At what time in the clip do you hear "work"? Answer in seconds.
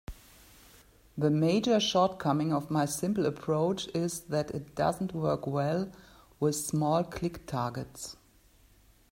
5.13-5.45